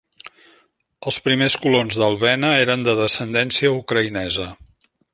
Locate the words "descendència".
3.05-3.75